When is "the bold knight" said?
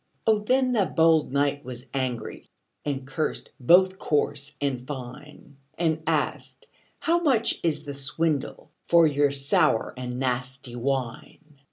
0.73-1.63